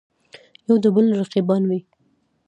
یودبل 0.67 1.05
رقیبان 1.19 1.63
وي. 1.69 1.79